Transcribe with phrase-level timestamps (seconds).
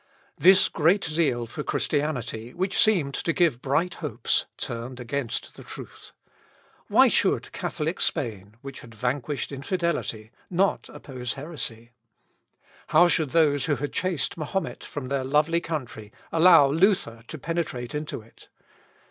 [0.39, 6.11] This great zeal for Christianity, which seemed to give bright hopes, turned against the truth.
[6.87, 11.91] Why should Catholic Spain, which had vanquished infidelity, not oppose heresy?
[12.87, 17.93] How should those who had chased Mahomet from their lovely country allow Luther to penetrate
[17.93, 18.49] into it?